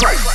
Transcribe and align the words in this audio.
that 0.00 0.27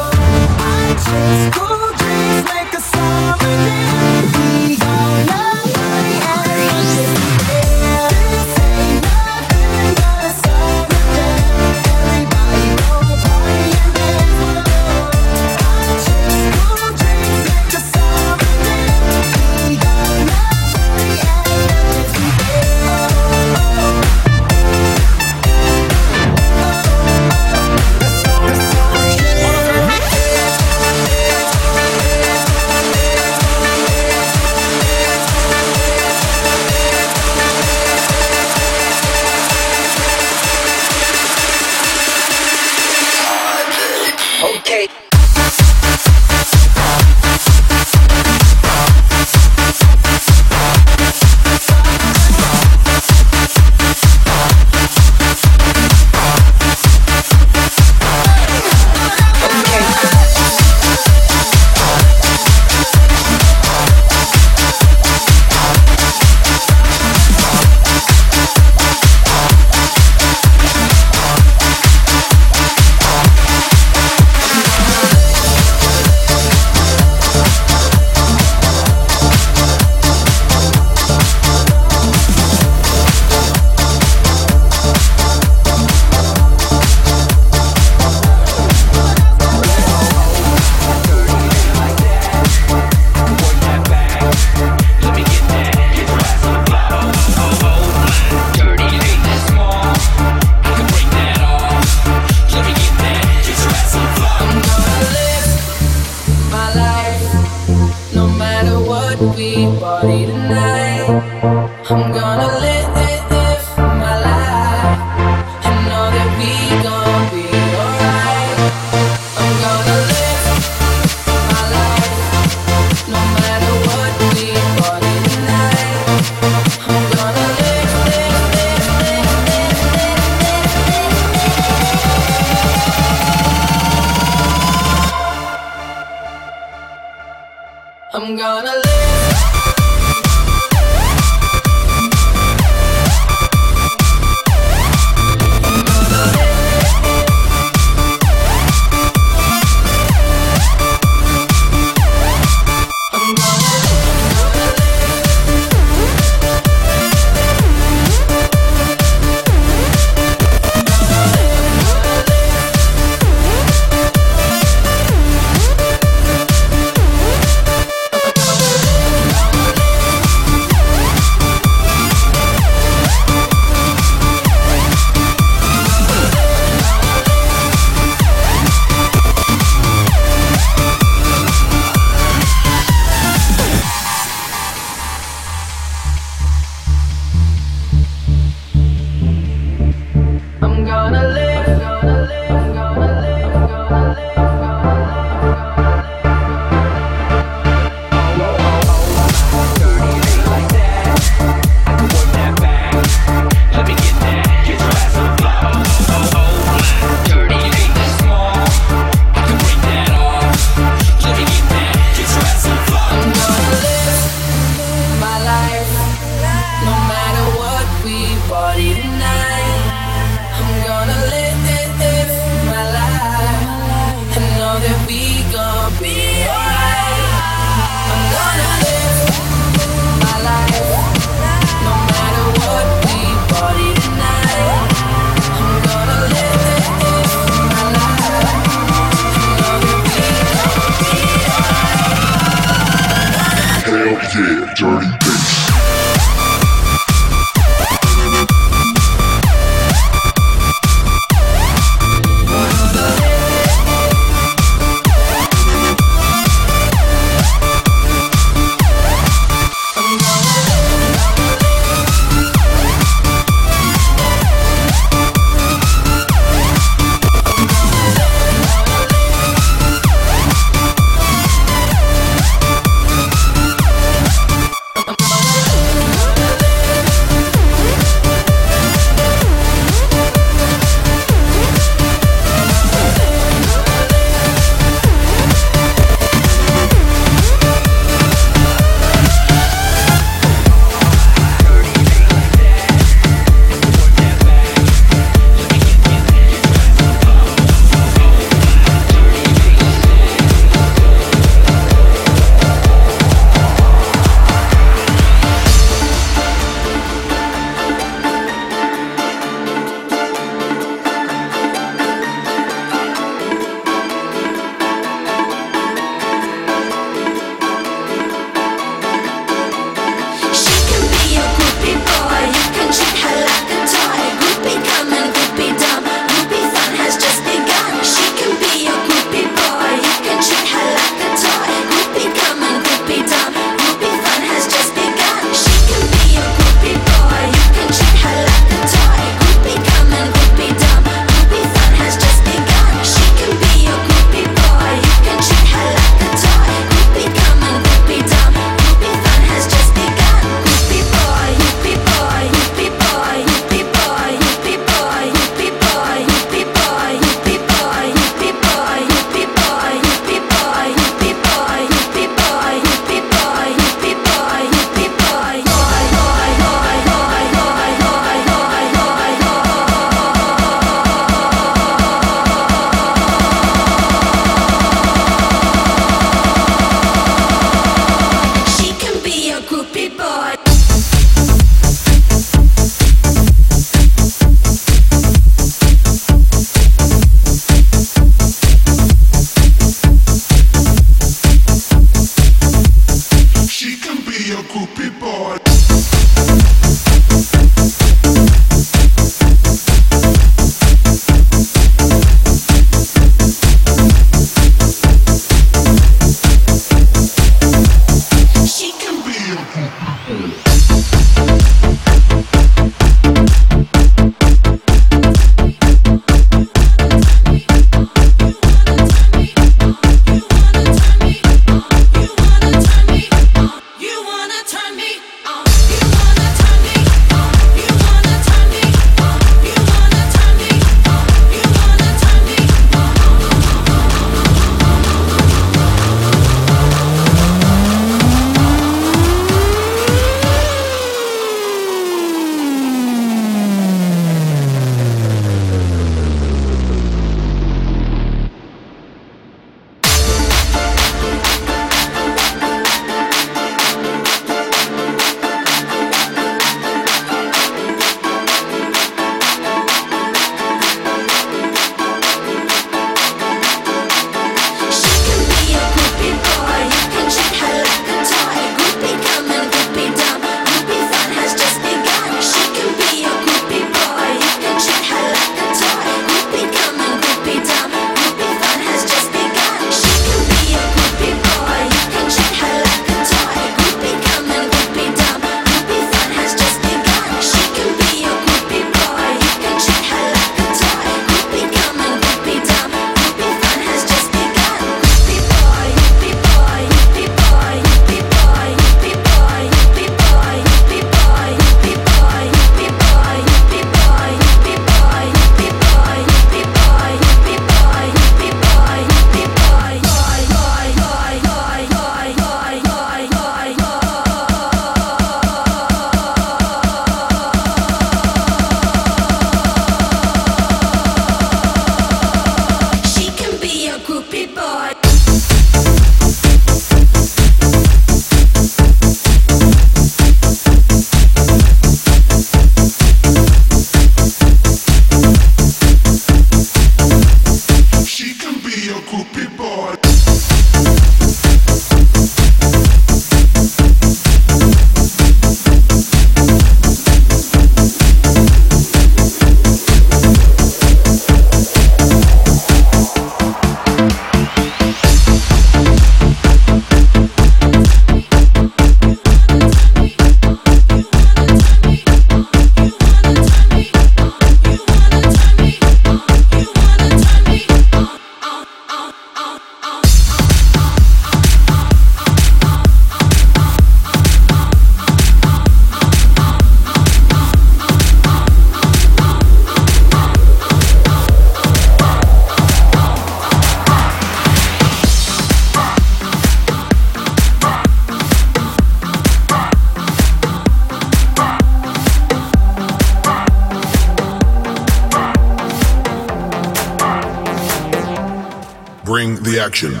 Action. 599.78 600.00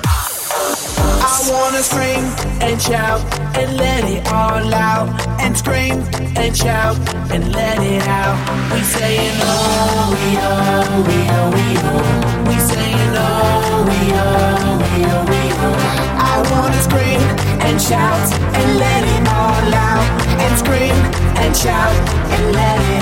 I 1.22 1.38
wanna 1.48 1.84
scream 1.84 2.24
and 2.60 2.82
shout 2.82 3.22
and 3.56 3.76
let 3.76 4.02
it 4.02 4.26
all 4.26 4.74
out 4.74 5.08
and 5.38 5.56
scream 5.56 6.02
and 6.34 6.56
shout 6.56 6.96
and 7.30 7.52
let 7.52 7.78
it 7.78 8.02
out. 8.08 8.34
We 8.74 8.80
saying 8.82 9.38
oh 9.38 10.10
we 10.10 10.34
oh 10.42 10.82
we 11.06 11.18
oh 11.30 11.50
we 11.54 11.66
oh. 11.78 12.02
We 12.48 12.58
saying 12.58 13.14
oh 13.22 13.86
we 13.86 14.00
oh 14.18 14.82
we 14.82 15.04
oh 15.14 15.22
we 15.30 15.42
oh. 15.62 15.78
I 16.26 16.42
wanna 16.50 16.82
scream 16.82 17.22
and 17.62 17.80
shout 17.80 18.32
and 18.58 18.78
let 18.82 19.04
it 19.06 19.28
all 19.28 19.74
out 19.78 20.06
and 20.42 20.58
scream 20.58 20.98
and 21.38 21.56
shout 21.56 21.94
and 22.34 22.52
let 22.52 22.80
it 22.96 22.97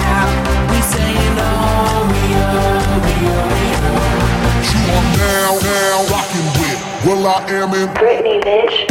Am 7.26 7.74
in 7.74 7.88
Britney. 7.88 8.40
Bitch. 8.40 8.85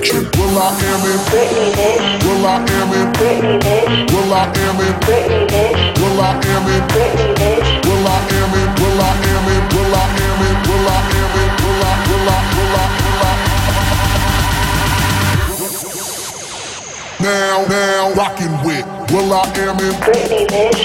Action. 0.00 0.24
Will 0.40 0.56
I 0.56 0.68
Am 0.88 1.04
in 1.04 1.20
Britney, 1.28 1.68
bitch. 1.76 2.24
Will 2.24 2.46
I 2.46 2.56
Am 2.56 2.92
in 2.96 3.12
Britney, 3.12 3.56
bitch. 3.60 4.12
Will 4.12 4.32
I 4.32 4.44
Am 4.48 4.80
in 4.80 4.94
Britney, 5.04 5.46
bitch. 5.52 6.00
Will 6.00 6.20
I 6.20 6.30
Am 6.40 6.68
in 6.72 6.82
Britney, 6.88 7.28
bitch. 7.40 7.68
Will 7.86 8.06
I 8.06 8.16
Am 8.38 8.54
in 8.60 8.68
Will 8.80 9.00
I 9.00 9.12
Am 9.30 9.48
in 9.52 9.62
Will 9.72 9.94
I 9.94 10.04
Am 10.24 10.40
in 10.48 10.56
Will 10.68 10.88
I 10.88 10.98
Am 11.20 11.36
in 11.40 11.50
Will 11.60 11.84
I 11.84 11.92
Will 12.08 12.28
I 12.30 12.38
Will 12.56 12.76
I 12.80 12.86
Will 13.04 13.24
I 13.24 13.34
Now, 17.20 17.56
now, 17.68 18.12
rocking 18.14 18.54
with 18.64 18.86
Will 19.12 19.32
I 19.32 19.36
Am 19.56 19.78
in 19.80 19.94
Britney. 20.00 20.46
Bitch. 20.48 20.82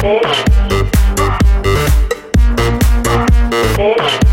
Bitch. 0.00 0.34
Bitch. 3.76 4.25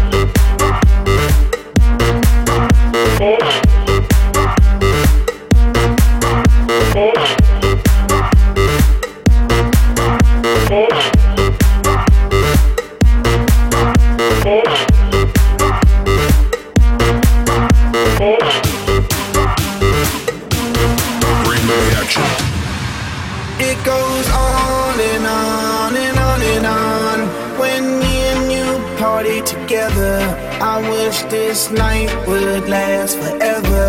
This 31.54 31.70
night 31.70 32.10
would 32.28 32.68
last 32.68 33.16
forever. 33.20 33.86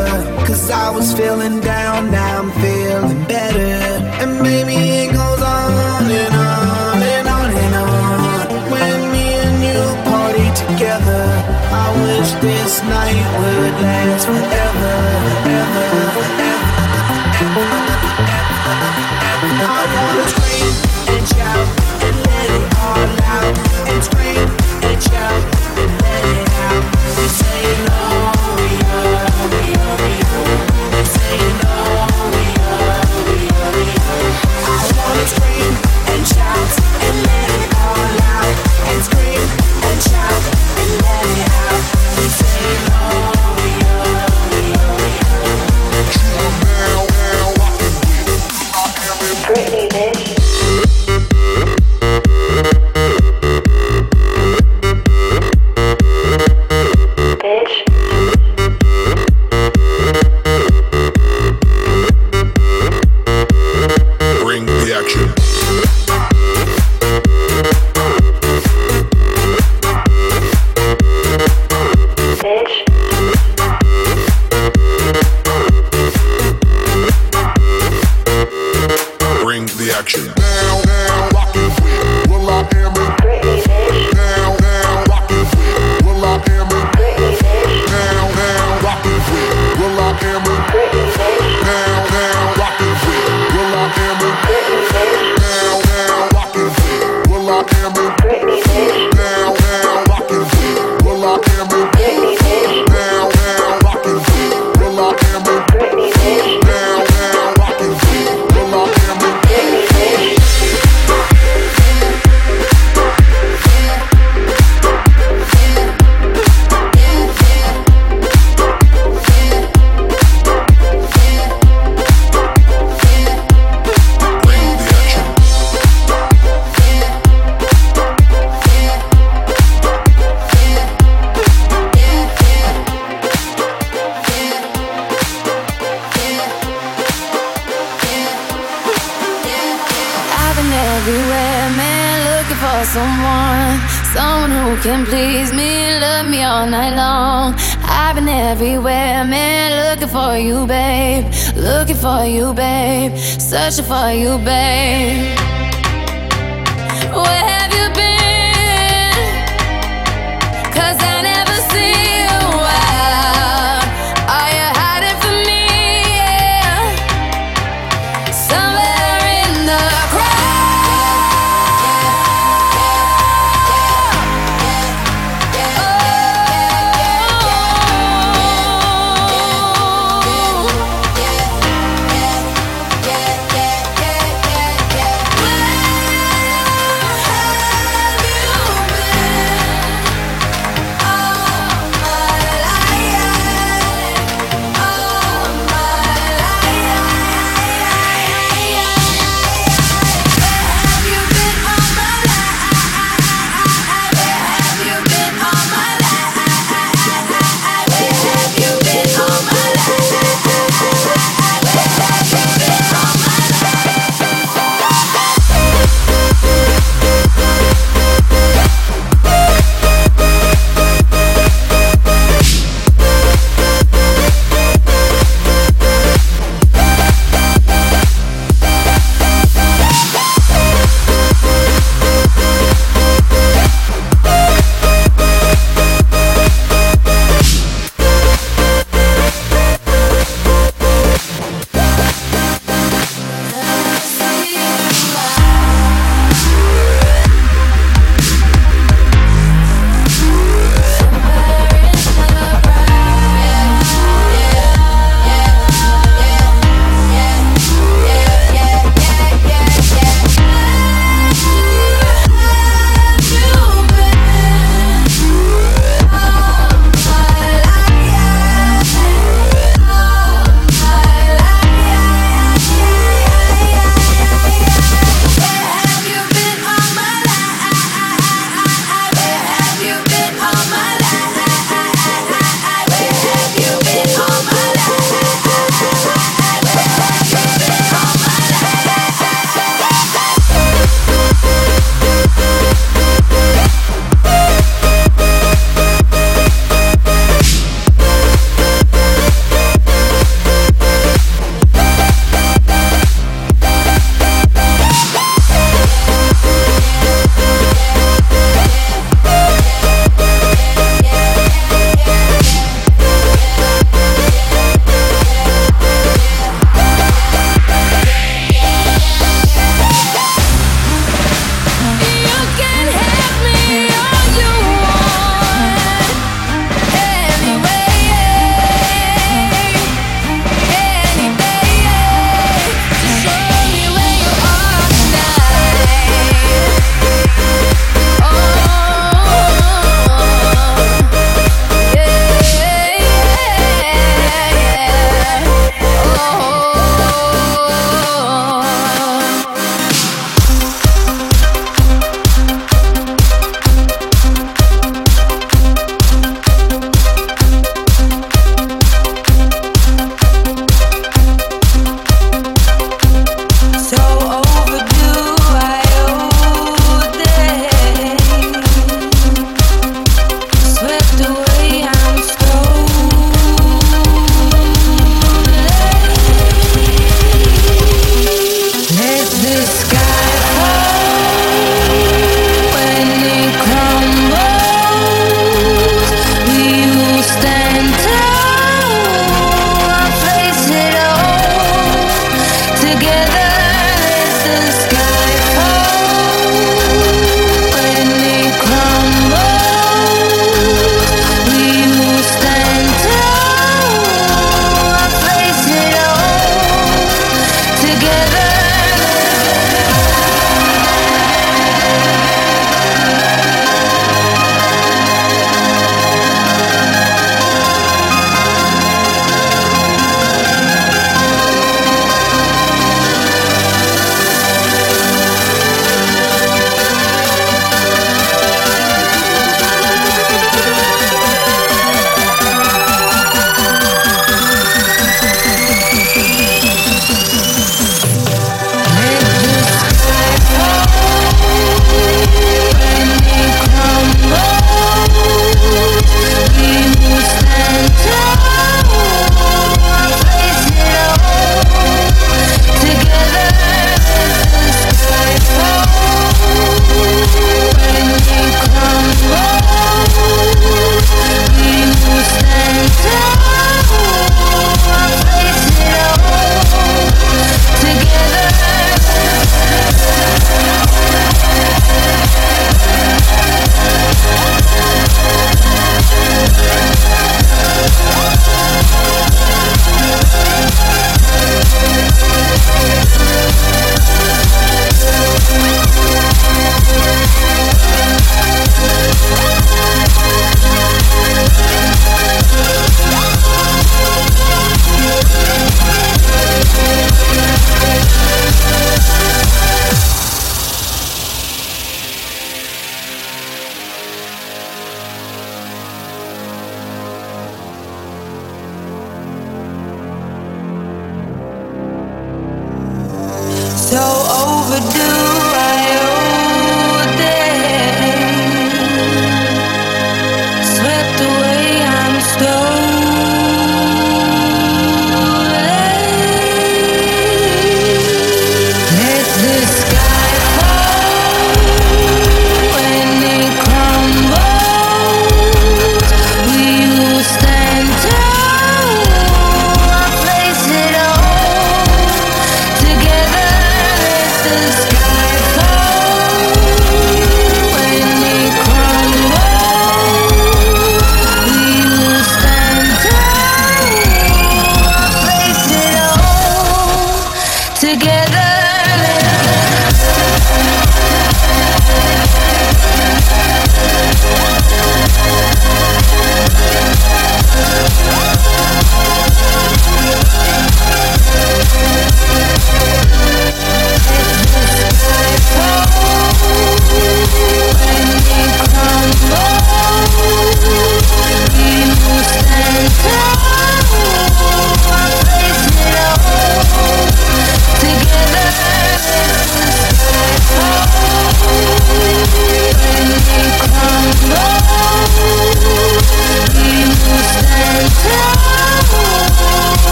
Cause 0.46 0.70
I 0.70 0.90
was 0.90 1.14
feeling 1.14 1.61
down, 1.61 2.11
now 2.11 2.42
I'm 2.42 2.50
feeling 2.61 3.24
better. 3.24 3.72
And 4.20 4.33
maybe 4.42 4.77
it 5.03 5.11
goes 5.14 5.40
on 5.40 6.05
and 6.22 6.35
on 6.35 7.03
and 7.14 7.27
on 7.37 7.50
and 7.64 7.74
on. 7.74 8.70
When 8.70 8.96
me 9.14 9.27
and 9.44 9.57
you 9.68 9.81
party 10.11 10.48
together, 10.64 11.24
I 11.83 11.87
wish 12.05 12.31
this 12.44 12.83
night 12.83 13.24
would 13.40 13.74
last 13.87 14.27
forever, 14.27 14.73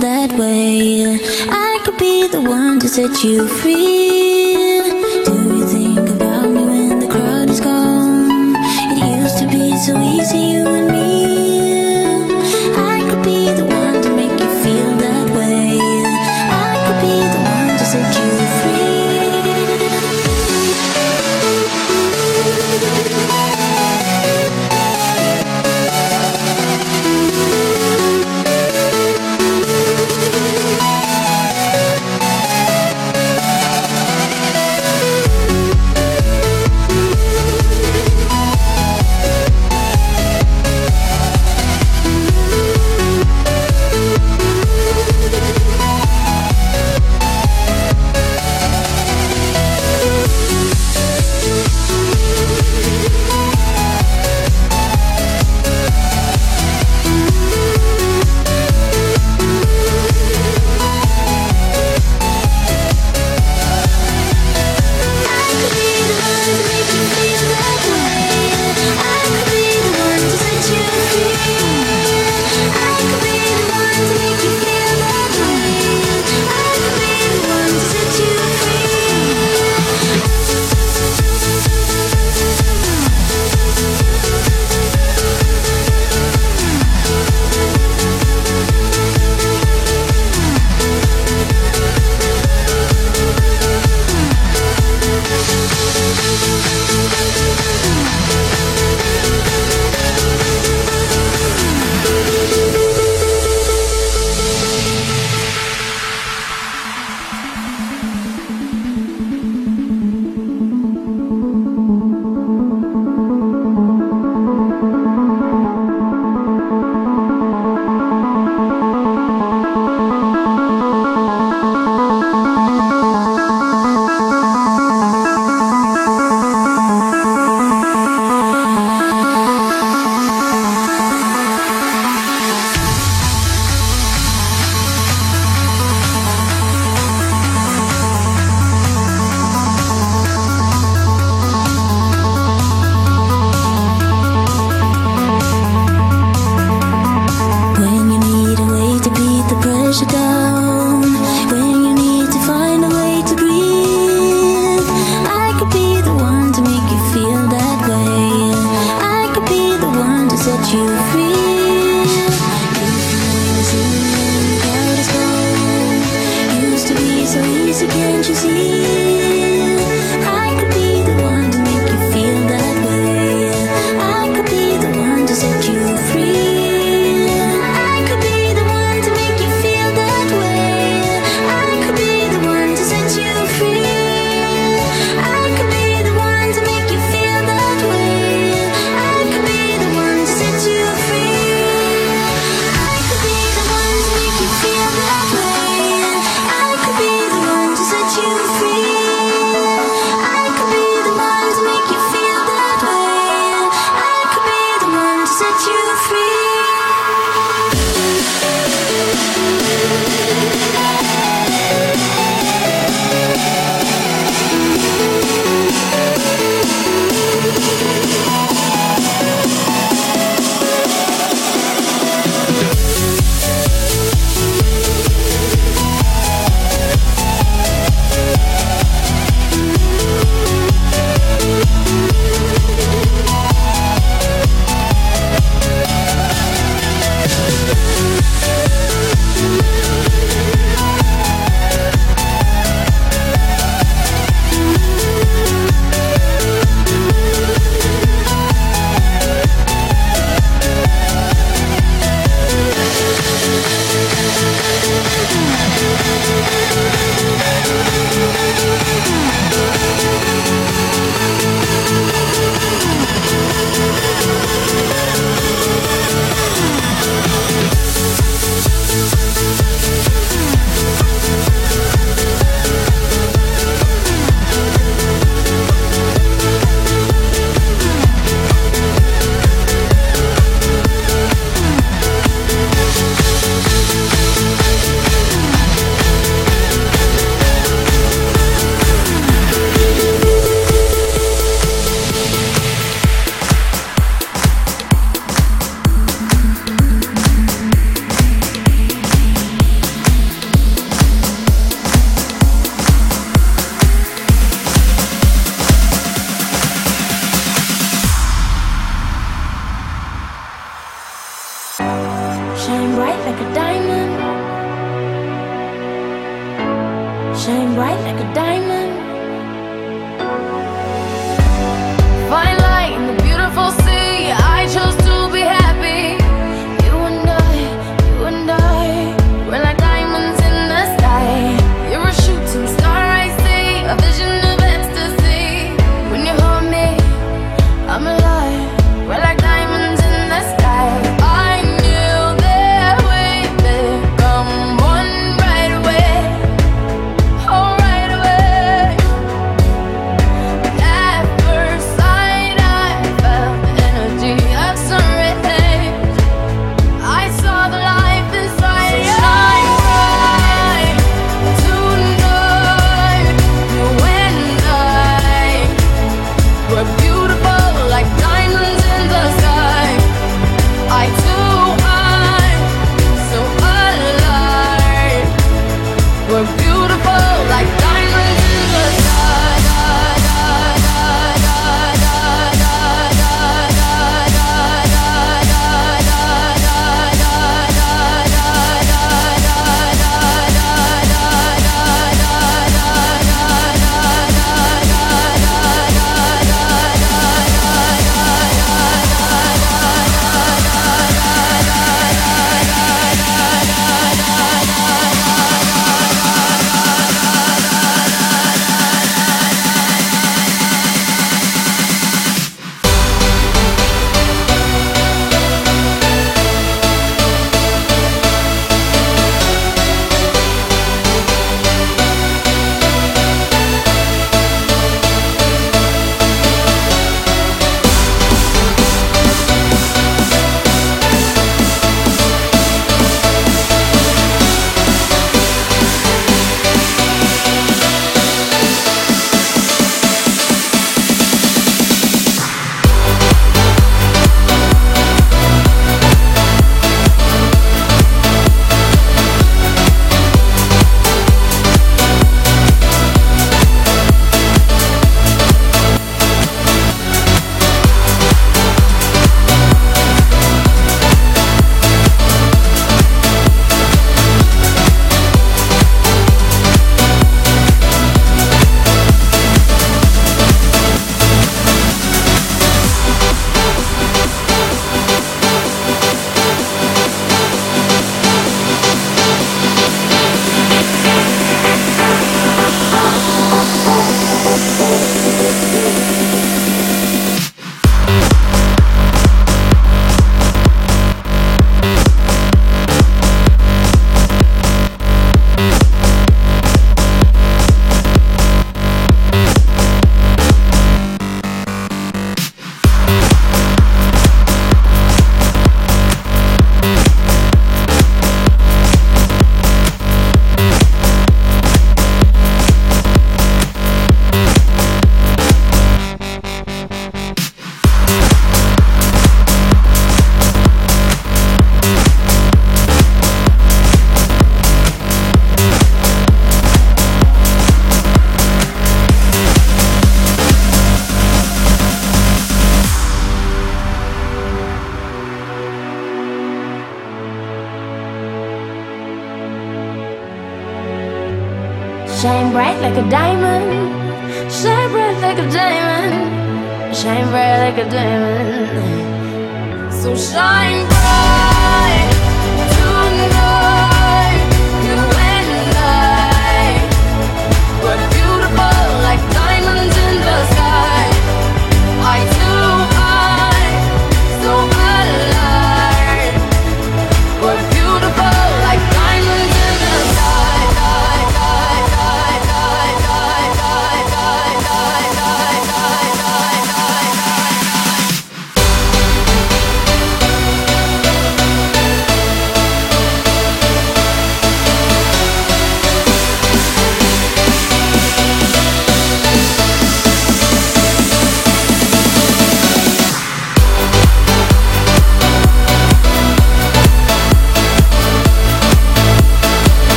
that 0.00 0.32
way. 0.32 1.18
I 1.50 1.80
could 1.84 1.96
be 1.98 2.28
the 2.28 2.40
one 2.40 2.78
to 2.80 2.88
set 2.88 3.24
you 3.24 3.46
free. 3.48 4.27